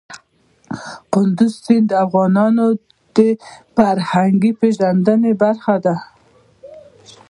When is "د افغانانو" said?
1.91-2.65